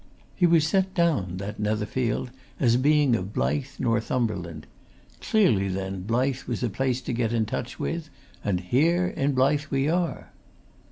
[0.35, 4.65] He was set down, that Netherfield, as being of Blyth, Northumberland.
[5.19, 8.09] Clearly, then, Blyth was a place to get in touch with
[8.43, 10.31] and here in Blyth we are!"